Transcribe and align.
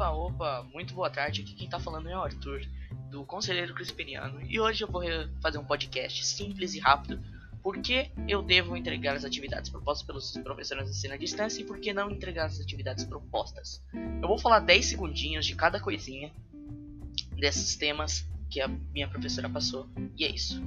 Opa, 0.00 0.12
opa, 0.12 0.66
muito 0.72 0.94
boa 0.94 1.10
tarde. 1.10 1.42
Aqui 1.42 1.52
quem 1.52 1.68
tá 1.68 1.78
falando 1.78 2.08
é 2.08 2.16
o 2.16 2.22
Arthur, 2.22 2.62
do 3.10 3.22
Conselheiro 3.26 3.74
Crispiniano, 3.74 4.40
e 4.40 4.58
hoje 4.58 4.82
eu 4.82 4.88
vou 4.88 5.02
fazer 5.42 5.58
um 5.58 5.64
podcast 5.64 6.24
simples 6.24 6.72
e 6.72 6.78
rápido. 6.78 7.22
Por 7.62 7.76
que 7.82 8.10
eu 8.26 8.42
devo 8.42 8.74
entregar 8.74 9.14
as 9.14 9.26
atividades 9.26 9.68
propostas 9.68 10.06
pelos 10.06 10.32
professores 10.38 10.84
de 10.84 10.90
ensino 10.92 11.12
à 11.12 11.16
distância 11.18 11.60
e 11.60 11.66
por 11.66 11.78
que 11.78 11.92
não 11.92 12.10
entregar 12.10 12.46
as 12.46 12.58
atividades 12.58 13.04
propostas? 13.04 13.84
Eu 14.22 14.26
vou 14.26 14.38
falar 14.38 14.60
10 14.60 14.86
segundinhos 14.86 15.44
de 15.44 15.54
cada 15.54 15.78
coisinha 15.78 16.32
desses 17.36 17.76
temas 17.76 18.26
que 18.48 18.58
a 18.58 18.68
minha 18.68 19.06
professora 19.06 19.50
passou, 19.50 19.86
e 20.16 20.24
é 20.24 20.30
isso. 20.30 20.62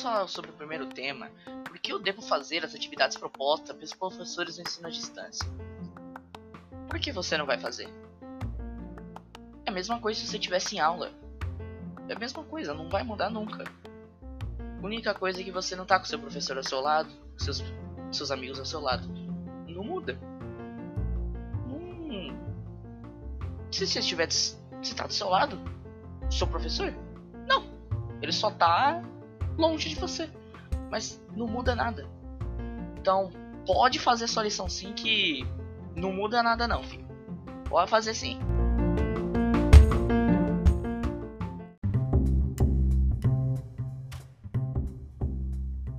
Falar 0.00 0.26
sobre 0.28 0.50
o 0.50 0.54
primeiro 0.54 0.86
tema, 0.86 1.30
por 1.62 1.78
que 1.78 1.92
eu 1.92 1.98
devo 1.98 2.22
fazer 2.22 2.64
as 2.64 2.74
atividades 2.74 3.18
propostas 3.18 3.76
pelos 3.76 3.92
professores 3.92 4.54
de 4.54 4.62
ensino 4.62 4.86
à 4.86 4.90
distância? 4.90 5.46
Por 6.88 6.98
que 6.98 7.12
você 7.12 7.36
não 7.36 7.44
vai 7.44 7.58
fazer? 7.58 7.86
É 9.66 9.70
a 9.70 9.72
mesma 9.72 10.00
coisa 10.00 10.18
se 10.18 10.26
você 10.26 10.38
tivesse 10.38 10.76
em 10.76 10.80
aula. 10.80 11.12
É 12.08 12.14
a 12.14 12.18
mesma 12.18 12.42
coisa, 12.44 12.72
não 12.72 12.88
vai 12.88 13.02
mudar 13.02 13.28
nunca. 13.28 13.64
A 14.82 14.86
única 14.86 15.12
coisa 15.12 15.42
é 15.42 15.44
que 15.44 15.50
você 15.50 15.76
não 15.76 15.84
tá 15.84 15.98
com 15.98 16.06
seu 16.06 16.18
professor 16.18 16.56
ao 16.56 16.64
seu 16.64 16.80
lado, 16.80 17.10
seus, 17.36 17.62
seus 18.10 18.30
amigos 18.30 18.58
ao 18.58 18.64
seu 18.64 18.80
lado. 18.80 19.06
Não 19.68 19.84
muda. 19.84 20.18
Hum. 21.68 22.34
Se 23.70 23.86
você 23.86 23.98
estiver 23.98 24.30
se 24.30 24.56
tá 24.96 25.06
do 25.06 25.12
seu 25.12 25.28
lado, 25.28 25.60
seu 26.30 26.46
professor, 26.46 26.90
não. 27.46 27.64
Ele 28.22 28.32
só 28.32 28.50
tá 28.50 29.02
longe 29.60 29.90
de 29.90 29.94
você. 29.94 30.28
Mas 30.90 31.22
não 31.36 31.46
muda 31.46 31.76
nada. 31.76 32.08
Então, 32.98 33.30
pode 33.66 33.98
fazer 33.98 34.26
sua 34.26 34.42
lição 34.42 34.68
sim 34.68 34.92
que 34.92 35.46
não 35.94 36.12
muda 36.12 36.42
nada 36.42 36.66
não, 36.66 36.82
filho. 36.82 37.06
Pode 37.68 37.90
fazer 37.90 38.14
sim. 38.14 38.38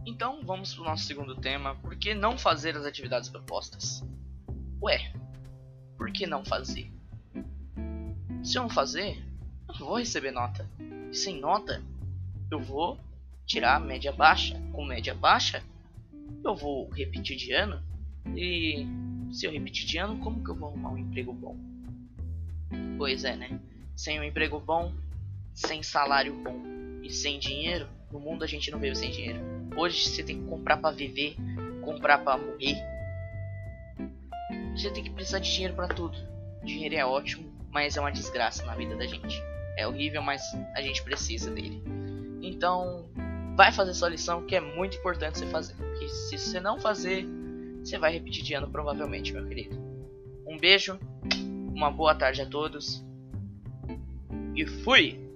Então, 0.06 0.42
vamos 0.44 0.74
pro 0.74 0.84
nosso 0.84 1.06
segundo 1.06 1.36
tema. 1.36 1.76
Por 1.76 1.96
que 1.96 2.14
não 2.14 2.38
fazer 2.38 2.76
as 2.76 2.86
atividades 2.86 3.30
propostas? 3.30 4.04
Ué, 4.82 5.14
por 5.98 6.12
que 6.12 6.28
não 6.28 6.44
fazer? 6.44 6.92
Se 8.44 8.58
eu 8.58 8.64
não 8.64 8.70
fazer, 8.70 9.24
eu 9.68 9.80
não 9.80 9.86
vou 9.88 9.98
receber 9.98 10.32
nota. 10.32 10.70
E 11.12 11.16
sem 11.16 11.40
nota, 11.40 11.82
eu 12.52 12.60
vou 12.60 13.00
tirar 13.46 13.80
média 13.80 14.12
baixa. 14.12 14.60
Com 14.72 14.86
média 14.86 15.14
baixa, 15.14 15.64
eu 16.44 16.56
vou 16.56 16.90
repetir 16.90 17.38
de 17.38 17.52
ano. 17.52 17.82
E 18.36 18.86
se 19.32 19.46
eu 19.46 19.52
repetir 19.52 19.86
de 19.86 19.98
ano, 19.98 20.18
como 20.20 20.44
que 20.44 20.50
eu 20.50 20.56
vou 20.56 20.70
arrumar 20.70 20.92
um 20.92 20.98
emprego 20.98 21.34
bom? 21.34 21.58
Pois 22.98 23.24
é, 23.24 23.36
né? 23.36 23.60
Sem 23.96 24.20
um 24.20 24.24
emprego 24.24 24.60
bom, 24.60 24.94
sem 25.54 25.84
salário 25.84 26.34
bom 26.36 26.62
e 27.04 27.10
sem 27.10 27.40
dinheiro, 27.40 27.88
no 28.12 28.20
mundo 28.20 28.44
a 28.44 28.48
gente 28.48 28.70
não 28.72 28.80
vive 28.80 28.96
sem 28.96 29.12
dinheiro. 29.12 29.40
Hoje 29.76 30.06
você 30.06 30.24
tem 30.24 30.42
que 30.42 30.48
comprar 30.48 30.78
para 30.78 30.96
viver, 30.96 31.36
comprar 31.82 32.20
para 32.20 32.38
morrer. 32.38 32.78
Você 34.76 34.90
tem 34.92 35.04
que 35.04 35.10
precisar 35.10 35.40
de 35.40 35.52
dinheiro 35.52 35.76
para 35.76 35.88
tudo. 35.88 36.18
Dinheiro 36.64 36.96
é 36.96 37.06
ótimo, 37.06 37.52
mas 37.70 37.98
é 37.98 38.00
uma 38.00 38.12
desgraça 38.12 38.66
na 38.66 38.76
vida 38.76 38.96
da 38.96 39.06
gente. 39.06 39.42
É 39.78 39.88
horrível, 39.88 40.22
mas 40.22 40.44
a 40.76 40.82
gente 40.82 41.02
precisa 41.04 41.50
dele. 41.52 41.82
Então, 42.42 43.10
vai 43.62 43.72
fazer 43.72 43.94
sua 43.94 44.10
lição 44.10 44.44
que 44.44 44.56
é 44.56 44.60
muito 44.60 44.98
importante 44.98 45.38
você 45.38 45.46
fazer. 45.46 45.76
Porque 45.76 46.10
se 46.10 46.36
você 46.36 46.60
não 46.60 46.80
fazer, 46.80 47.28
você 47.84 47.96
vai 48.00 48.12
repetir 48.12 48.44
de 48.44 48.56
ano 48.56 48.68
provavelmente, 48.68 49.32
meu 49.32 49.48
querido. 49.48 49.78
Um 50.48 50.58
beijo, 50.58 51.00
uma 51.72 51.92
boa 51.92 52.16
tarde 52.16 52.42
a 52.42 52.46
todos 52.48 53.06
e 54.56 54.66
fui! 54.66 55.31